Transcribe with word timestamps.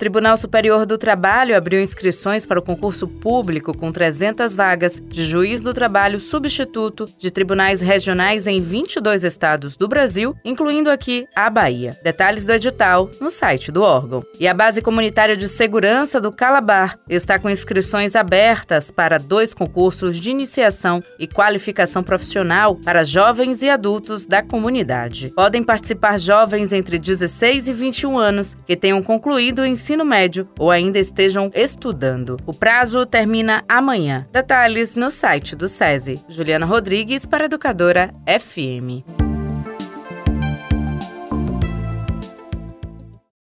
Tribunal 0.00 0.34
Superior 0.38 0.86
do 0.86 0.96
Trabalho 0.96 1.54
abriu 1.54 1.78
inscrições 1.78 2.46
para 2.46 2.58
o 2.58 2.62
concurso 2.62 3.06
público 3.06 3.76
com 3.76 3.92
300 3.92 4.56
vagas 4.56 4.98
de 4.98 5.26
juiz 5.26 5.60
do 5.60 5.74
trabalho 5.74 6.18
substituto 6.18 7.06
de 7.18 7.30
tribunais 7.30 7.82
regionais 7.82 8.46
em 8.46 8.62
22 8.62 9.24
estados 9.24 9.76
do 9.76 9.86
Brasil, 9.86 10.34
incluindo 10.42 10.88
aqui 10.88 11.26
a 11.36 11.50
Bahia. 11.50 11.98
Detalhes 12.02 12.46
do 12.46 12.52
edital 12.54 13.10
no 13.20 13.28
site 13.28 13.70
do 13.70 13.82
órgão. 13.82 14.22
E 14.38 14.48
a 14.48 14.54
Base 14.54 14.80
Comunitária 14.80 15.36
de 15.36 15.46
Segurança 15.46 16.18
do 16.18 16.32
Calabar 16.32 16.98
está 17.06 17.38
com 17.38 17.50
inscrições 17.50 18.16
abertas 18.16 18.90
para 18.90 19.18
dois 19.18 19.52
concursos 19.52 20.18
de 20.18 20.30
iniciação 20.30 21.04
e 21.18 21.28
qualificação 21.28 22.02
profissional 22.02 22.74
para 22.74 23.04
jovens 23.04 23.60
e 23.60 23.68
adultos 23.68 24.24
da 24.24 24.42
comunidade. 24.42 25.30
Podem 25.36 25.62
participar 25.62 26.18
jovens 26.18 26.72
entre 26.72 26.98
16 26.98 27.68
e 27.68 27.72
21 27.74 28.18
anos 28.18 28.56
que 28.66 28.74
tenham 28.74 29.02
concluído 29.02 29.58
o 29.58 29.66
ensino 29.66 29.89
ensino 29.90 30.04
médio 30.04 30.48
ou 30.56 30.70
ainda 30.70 30.98
estejam 31.00 31.50
estudando. 31.52 32.36
O 32.46 32.54
prazo 32.54 33.04
termina 33.04 33.64
amanhã. 33.68 34.26
Detalhes 34.32 34.94
no 34.94 35.10
site 35.10 35.56
do 35.56 35.68
SESI. 35.68 36.22
Juliana 36.28 36.64
Rodrigues 36.64 37.26
para 37.26 37.46
Educadora 37.46 38.12
FM. 38.24 39.29